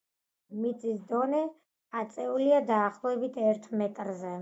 [0.61, 1.43] მიწის დონე
[2.01, 4.39] აწეულია დაახლოებით ერთ მეტრზე.